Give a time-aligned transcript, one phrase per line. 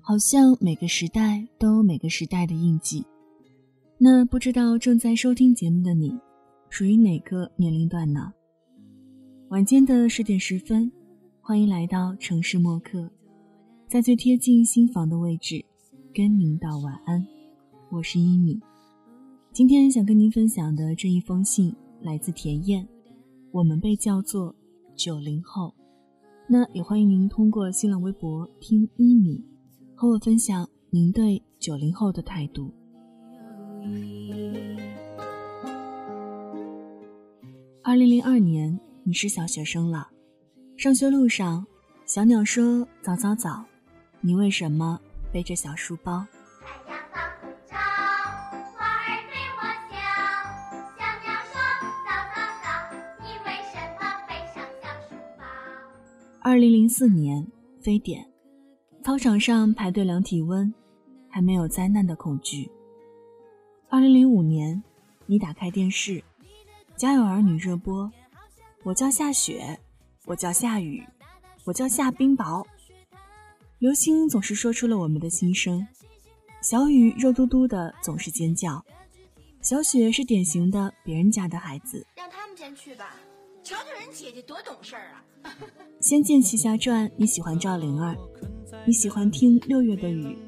[0.00, 3.04] 好像每个时代都有每个时代的印记。
[3.98, 6.16] 那不知道正在收听节目的你，
[6.70, 8.32] 属于哪个年龄段呢？
[9.48, 10.90] 晚间的十点十分，
[11.40, 13.10] 欢迎来到城市默客，
[13.88, 15.64] 在最贴近心房的位置，
[16.14, 17.26] 跟您道晚安。
[17.90, 18.60] 我是一米，
[19.52, 22.86] 今天想跟您分享的这一封信来自田燕，
[23.50, 24.54] 我们被叫做
[24.94, 25.74] 九零后。
[26.48, 29.44] 那也欢迎您通过新浪微博听一米。
[29.96, 32.72] 和我分享您对九零后的态度。
[37.82, 40.08] 二零零二年，你是小学生了。
[40.76, 41.66] 上学路上，
[42.04, 43.64] 小鸟说：“早早早，
[44.20, 45.00] 你为什么
[45.32, 46.26] 背着小书包？”
[56.48, 57.44] 二零零四年，
[57.82, 58.24] 非典。
[59.02, 60.72] 操场上排队量体温，
[61.28, 62.70] 还没有灾难的恐惧。
[63.88, 64.80] 二零零五年，
[65.26, 66.12] 你打开电视，
[66.94, 68.08] 《家有儿女》热播。
[68.84, 69.80] 我叫下雪，
[70.26, 71.04] 我叫下雨，
[71.64, 72.64] 我叫下冰雹。
[73.80, 75.84] 流星总是说出了我们的心声。
[76.62, 78.80] 小雨肉嘟嘟的，总是尖叫。
[79.60, 82.06] 小雪是典型的别人家的孩子。
[82.14, 83.16] 让他们先去吧，
[83.66, 85.24] 瞧瞧人姐姐多懂事儿啊！
[85.98, 88.16] 《仙剑奇侠传》，你喜欢赵灵儿。
[88.86, 90.38] 你喜欢听六月的雨，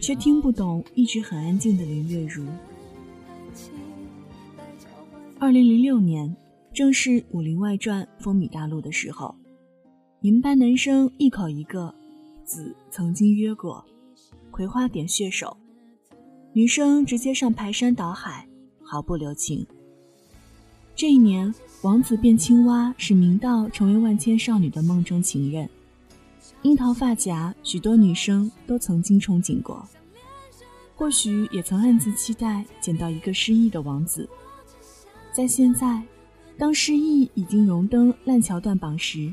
[0.00, 2.44] 却听不懂一直很安静的林月如。
[5.38, 6.36] 二零零六年，
[6.74, 9.32] 正是《武林外传》风靡大陆的时候，
[10.18, 11.94] 你们班男生一口一个
[12.44, 13.84] “子”，曾经约过，
[14.50, 15.56] 葵花点穴手；
[16.52, 18.48] 女生直接上排山倒海，
[18.82, 19.64] 毫不留情。
[20.96, 25.66] 这一年，王子变青蛙使明道成为万千少女的梦中情人。
[26.60, 29.82] 樱桃发夹，许多女生都曾经憧憬过，
[30.94, 34.28] 或许也曾暗自期待捡到一个失忆的王子。
[35.32, 36.02] 在现在，
[36.58, 39.32] 当失忆已经荣登烂桥断榜时，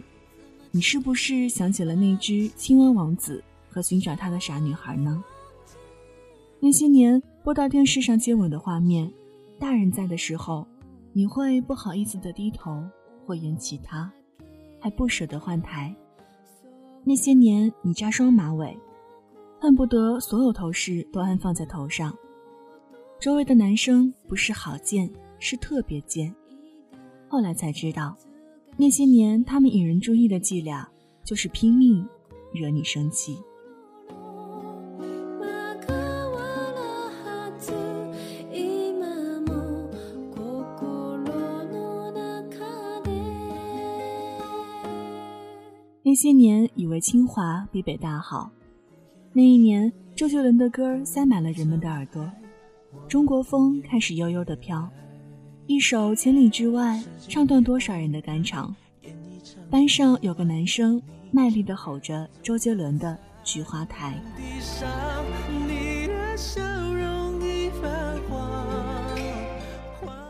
[0.72, 5.22] 你是不是想起了那只青蛙王子和寻找他的傻女孩呢？
[6.62, 9.12] 那些年播到电视上接吻的画面，
[9.59, 10.66] 大人在的时候，
[11.18, 12.88] 你会不好意思的低头
[13.26, 14.08] 或言其他，
[14.80, 15.92] 还不舍得换台。
[17.04, 18.78] 那些年，你扎双马尾，
[19.60, 22.16] 恨不得所有头饰都安放在头上。
[23.20, 26.32] 周围的男生不是好贱，是特别贱。
[27.28, 28.16] 后来才知道，
[28.78, 30.88] 那些年他们引人注意的伎俩，
[31.24, 32.08] 就是拼命
[32.54, 33.40] 惹你生气。
[46.07, 48.50] 那些年以为清华比北大好，
[49.34, 52.31] 那一年周杰伦的歌塞满了人们的耳朵，
[53.09, 54.90] 中国风开始悠悠的飘，
[55.66, 56.95] 一首《千里之外》
[57.28, 58.73] 唱断多少人的肝肠。
[59.69, 63.09] 班上有个男生卖力的吼着周杰伦的
[63.44, 64.18] 《菊花台》。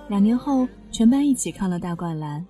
[0.10, 2.44] 两年后，全班一起看了大灌篮，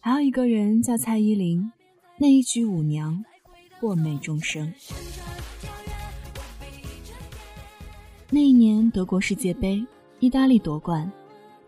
[0.00, 1.70] 还有一个人叫蔡依林。
[2.16, 3.24] 那一曲舞娘，
[3.80, 4.72] 过美众生。
[8.30, 9.84] 那一年德国世界杯，
[10.20, 11.10] 意大利夺冠，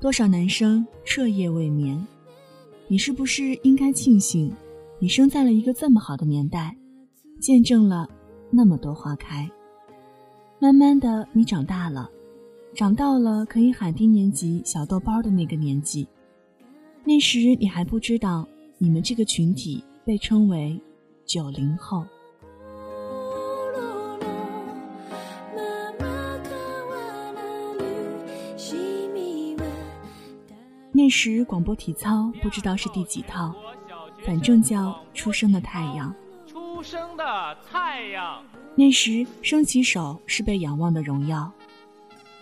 [0.01, 2.07] 多少男生彻夜未眠。
[2.87, 4.53] 你是不是应该庆幸，
[5.01, 6.77] 你生在了一个这么好的年代，
[7.41, 8.09] 见证了
[8.49, 9.51] 那么多花开。
[10.61, 12.09] 慢慢的，你长大了，
[12.73, 16.07] 长到了可以喊低年级小豆包的那个年纪。
[17.03, 18.47] 那时你还不知道，
[18.79, 19.83] 你们这个群体。
[20.07, 20.81] 被称为
[21.25, 22.07] 九零后。
[30.93, 33.53] 那时广播体操不知道是第几套，
[34.25, 36.15] 反正叫出生的太阳。
[36.47, 38.45] 出生的太阳。
[38.77, 41.53] 那时升起手是被仰望的荣耀。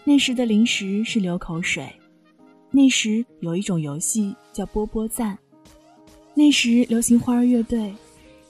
[0.04, 1.90] 那时的零食是流口水。
[2.70, 5.38] 那时有一种游戏叫波波赞。
[6.36, 7.94] 那时流行花儿乐队，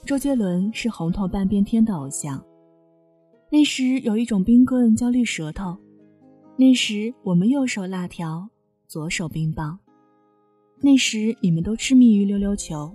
[0.05, 2.43] 周杰伦是红透半边天的偶像。
[3.51, 5.77] 那时有一种冰棍叫绿舌头。
[6.57, 8.49] 那时我们右手辣条，
[8.87, 9.77] 左手冰棒。
[10.81, 12.91] 那时你们都痴迷于溜溜球，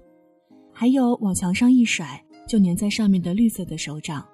[0.73, 4.27] 还有往墙上一甩就粘在上面的绿色的手掌。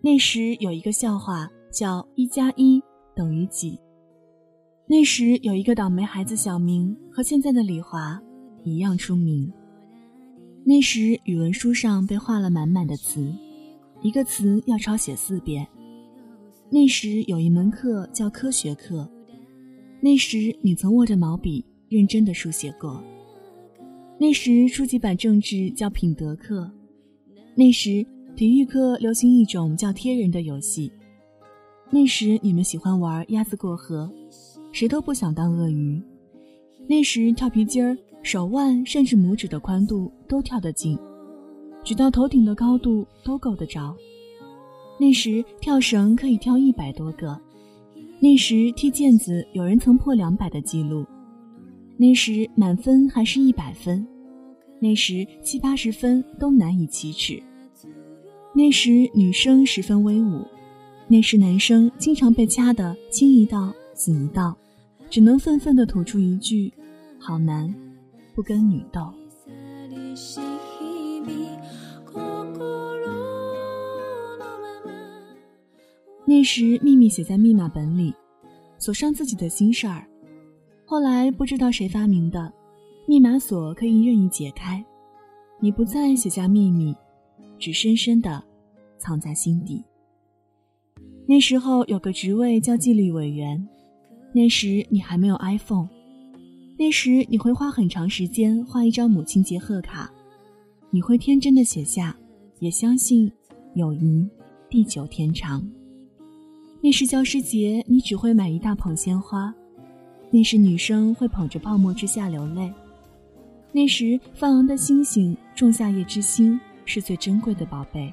[0.00, 2.82] 那时有一个笑话叫一加一
[3.14, 3.78] 等于几。
[4.88, 8.20] 那时有一个倒霉孩子小明和现在的李华。
[8.64, 9.52] 一样出名。
[10.64, 13.32] 那时语文书上被画了满满的词，
[14.02, 15.66] 一个词要抄写四遍。
[16.70, 19.08] 那时有一门课叫科学课，
[20.00, 23.02] 那时你曾握着毛笔认真的书写过。
[24.18, 26.70] 那时初级版政治叫品德课，
[27.54, 30.90] 那时体育课流行一种叫贴人的游戏。
[31.90, 34.10] 那时你们喜欢玩鸭子过河，
[34.72, 36.02] 谁都不想当鳄鱼。
[36.88, 40.98] 那时跳皮筋儿，手腕甚至拇指的宽度都跳得近，
[41.84, 43.94] 举到头顶的高度都够得着。
[44.98, 47.38] 那时跳绳可以跳一百多个，
[48.20, 51.04] 那时踢毽子有人曾破两百的记录，
[51.98, 54.06] 那时满分还是一百分，
[54.80, 57.42] 那时七八十分都难以启齿。
[58.54, 60.46] 那时女生十分威武，
[61.08, 64.56] 那时男生经常被掐得青一道紫一道，
[65.10, 66.72] 只能愤愤地吐出一句
[67.20, 67.74] ：“好难，
[68.34, 69.12] 不跟女斗。”
[76.26, 78.14] 那时秘密写在密码本里，
[78.78, 80.06] 锁上自己的心事儿。
[80.86, 82.52] 后来不知道谁发明的，
[83.06, 84.84] 密码锁可以任意解开。
[85.60, 86.94] 你不再写下秘密，
[87.58, 88.42] 只深深的
[88.98, 89.84] 藏在心底。
[91.26, 93.66] 那时候有个职位叫纪律委员，
[94.32, 95.88] 那时你还没有 iPhone，
[96.76, 100.10] 那时你会花很长时间画一张母亲节贺卡，
[100.90, 102.16] 你会天真的写下，
[102.58, 103.30] 也相信
[103.74, 104.28] 友谊
[104.68, 105.64] 地久天长。
[106.80, 109.52] 那时教师节，你只会买一大捧鲜花；
[110.30, 112.68] 那时女生会捧着泡沫之下流泪；
[113.72, 118.12] 那时放昂的星星，仲夏夜之星是最珍贵的宝贝。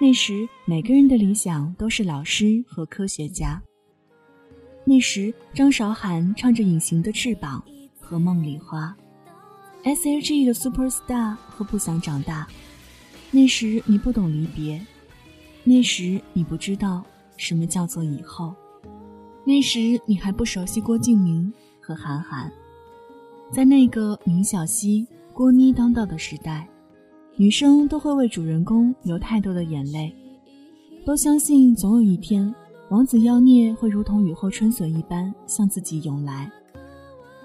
[0.00, 3.60] 那时每个人的理想都是老师和科学家。
[4.84, 7.62] 那时张韶涵唱着《隐形的翅膀》
[8.00, 8.96] 和《梦里花》。
[9.84, 12.46] S.H.E 的 Superstar 和不想长大，
[13.30, 14.80] 那时你不懂离别，
[15.64, 17.04] 那时你不知道
[17.36, 18.54] 什么叫做以后，
[19.44, 22.50] 那时你还不熟悉郭敬明和韩寒。
[23.52, 26.68] 在那个明晓溪、郭妮当道的时代，
[27.40, 30.12] 女生都会为主人公流太多的眼泪，
[31.06, 32.52] 都相信总有一天，
[32.90, 36.50] 王子妖孽会如同雨后春笋一般向自己涌来。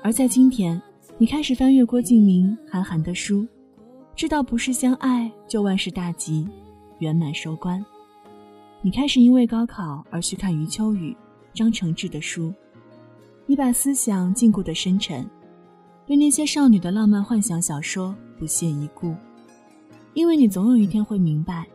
[0.01, 0.81] 而在今天。
[1.19, 3.47] 你开始翻阅郭敬明、韩寒的书，
[4.15, 6.45] 知道不是相爱就万事大吉、
[6.97, 7.85] 圆满收官。
[8.81, 11.15] 你开始因为高考而去看余秋雨、
[11.53, 12.51] 张承志的书，
[13.45, 15.23] 你把思想禁锢的深沉，
[16.07, 19.13] 对那些少女的浪漫幻想小说不屑一顾，
[20.13, 21.65] 因为你总有一天会明白，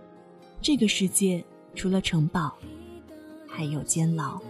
[0.61, 1.45] 这个世界
[1.75, 2.55] 除了城堡，
[3.49, 4.41] 还有监牢。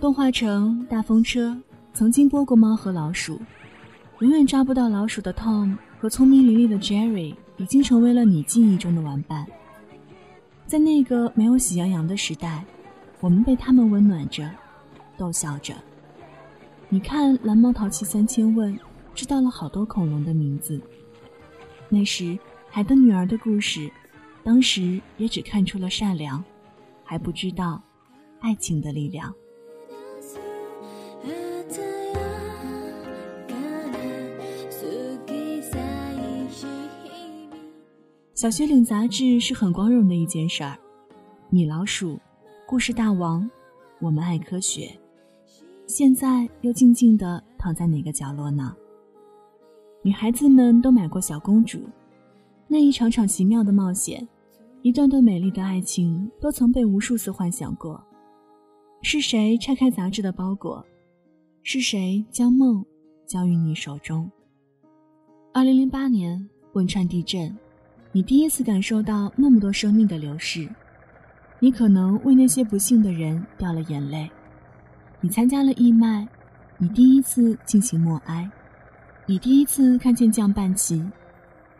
[0.00, 1.56] 动画城大风车
[1.92, 3.38] 曾经播过猫和老鼠，
[4.18, 9.46] 永远抓不到老鼠的 Tom 和聪明伶俐的 Jerry 已经成为了你记忆中的玩伴。
[10.66, 12.64] 在那个没有喜羊羊的时代，
[13.20, 14.50] 我们被他们温暖着，
[15.16, 15.74] 逗笑着。
[16.92, 18.76] 你看蓝猫淘气三千问，
[19.14, 20.80] 知道了好多恐龙的名字。
[21.88, 22.36] 那时
[22.68, 23.88] 海的女儿的故事，
[24.42, 26.42] 当时也只看出了善良，
[27.04, 27.80] 还不知道
[28.40, 29.32] 爱情的力量。
[38.34, 40.76] 小学领杂志是很光荣的一件事儿。
[41.50, 42.18] 米老鼠、
[42.66, 43.48] 故事大王、
[44.00, 44.98] 我们爱科学，
[45.92, 48.76] 现在又静静地躺在哪个角落呢？
[50.04, 51.80] 女孩子们都买过小公主，
[52.68, 54.26] 那一场场奇妙的冒险，
[54.82, 58.00] 一段段美丽的爱情，都曾被无数次幻想过。
[59.02, 60.86] 是谁拆开杂志的包裹？
[61.64, 62.86] 是谁将梦
[63.26, 64.30] 交于你手中？
[65.52, 67.52] 二零零八年汶川地震。
[68.12, 70.68] 你第一次感受到那么多生命的流逝，
[71.58, 74.30] 你可能为那些不幸的人掉了眼泪。
[75.22, 76.26] 你参加了义卖，
[76.78, 78.50] 你第一次进行默哀，
[79.26, 81.04] 你第一次看见降半旗，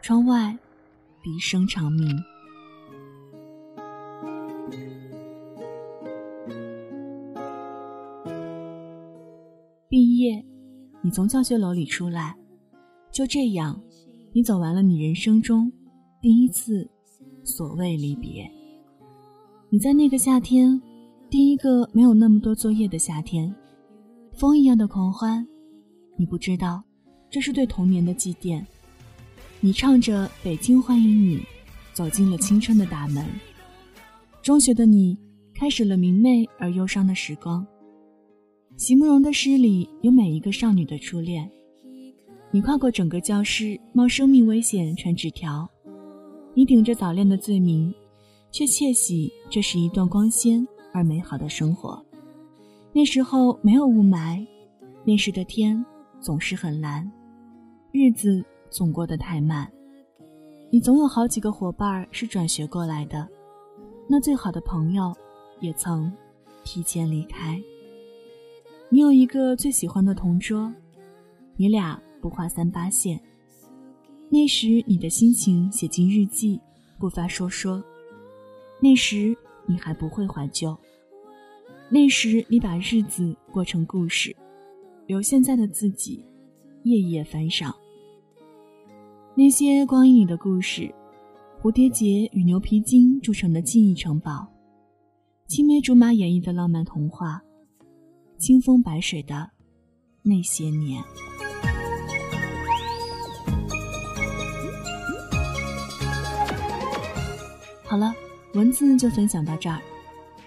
[0.02, 0.56] 窗外
[1.22, 2.16] 笛声长鸣。
[9.88, 10.44] 毕业，
[11.00, 12.36] 你从教学楼里出来，
[13.10, 13.80] 就这样，
[14.34, 15.72] 你走完了你人生中。
[16.20, 16.88] 第一次，
[17.42, 18.48] 所谓离别。
[19.70, 20.80] 你在那个夏天，
[21.30, 23.54] 第一个没有那么多作业的夏天，
[24.32, 25.46] 风一样的狂欢。
[26.16, 26.82] 你不知道，
[27.30, 28.60] 这是对童年的祭奠。
[29.60, 31.38] 你唱着《北京欢迎你》，
[31.92, 33.24] 走进了青春的大门。
[34.42, 35.16] 中学的你
[35.54, 37.64] 开始了明媚而忧伤的时光。
[38.76, 41.48] 席慕容的诗里有每一个少女的初恋。
[42.50, 45.70] 你跨过整个教室，冒生命危险传纸条。
[46.54, 47.94] 你顶着早恋的罪名，
[48.50, 52.04] 却窃喜这是一段光鲜而美好的生活。
[52.92, 54.46] 那时候没有雾霾，
[55.04, 55.84] 那时的天
[56.20, 57.10] 总是很蓝，
[57.92, 59.70] 日子总过得太慢。
[60.70, 63.26] 你总有好几个伙伴是转学过来的，
[64.08, 65.12] 那最好的朋友
[65.60, 66.12] 也曾
[66.64, 67.60] 提前离开。
[68.88, 70.72] 你有一个最喜欢的同桌，
[71.56, 73.20] 你俩不画三八线。
[74.28, 76.60] 那时你的心情写进日记，
[76.98, 77.82] 不发说说。
[78.80, 79.36] 那时
[79.70, 80.76] 你还不会怀旧。
[81.88, 84.34] 那时你把日子过成故事，
[85.06, 86.24] 由现在的自己
[86.82, 87.72] 夜夜翻赏。
[89.36, 90.92] 那些光阴里的故事，
[91.62, 94.44] 蝴蝶结与牛皮筋铸成的记忆城堡，
[95.46, 97.40] 青梅竹马演绎的浪漫童话，
[98.38, 99.48] 清风白水的
[100.22, 101.00] 那些年。
[107.84, 108.12] 好了，
[108.54, 109.80] 文字就分享到这儿。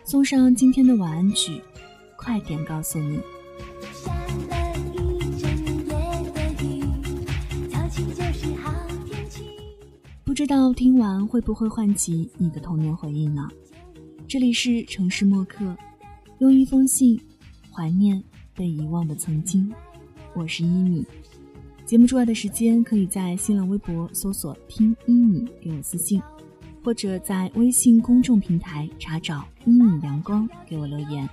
[0.04, 1.62] 送上今天的晚安曲，
[2.18, 3.20] 快点告诉你。
[10.26, 13.48] 不知道听完会不会唤起你的童年回忆呢？
[14.28, 15.78] 这里是城市默客，
[16.40, 17.18] 用一封信
[17.72, 18.22] 怀念
[18.54, 19.72] 被遗忘的曾经。
[20.34, 21.06] 我是一米。
[21.86, 26.22] 节目之外的时间，可以在新浪微博搜索“听一米”给我私信。
[26.84, 31.28] 或者在微信公众平台查找“一米阳光”给我留言。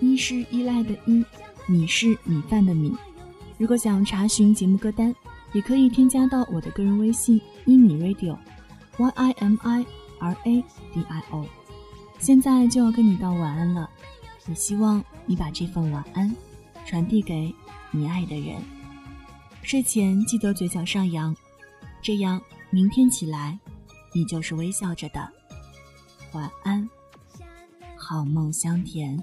[0.00, 1.24] 一是依赖的依，
[1.66, 2.94] 米是米饭的米。
[3.58, 5.14] 如果想查询节目歌单，
[5.52, 9.84] 也可以添加到我的个人微信“一米 radio”，y i m i
[10.20, 10.64] r a
[10.94, 11.44] d i o。
[12.18, 13.90] 现在就要跟你道晚安了，
[14.48, 16.34] 也希望你把这份晚安
[16.86, 17.54] 传递给
[17.90, 18.56] 你爱的人。
[19.62, 21.36] 睡前记得嘴角上扬，
[22.00, 22.40] 这样
[22.70, 23.58] 明天起来。
[24.12, 25.28] 你就是微笑着的，
[26.32, 26.88] 晚安，
[27.96, 29.22] 好梦香甜。